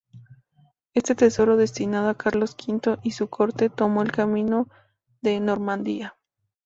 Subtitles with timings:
[0.95, 4.67] Este tesoro, destinado a Carlos V y su corte, tomó el camino
[5.21, 6.17] de Normandía.